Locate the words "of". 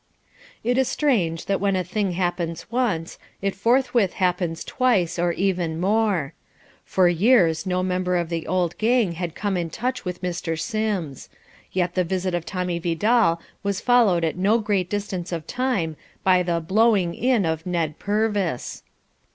8.17-8.29, 12.33-12.47, 15.31-15.45, 17.45-17.67